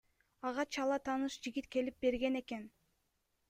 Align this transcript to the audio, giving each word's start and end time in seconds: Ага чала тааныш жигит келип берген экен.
Ага 0.51 0.63
чала 0.77 0.97
тааныш 1.05 1.37
жигит 1.47 1.69
келип 1.77 2.03
берген 2.09 2.41
экен. 2.43 2.69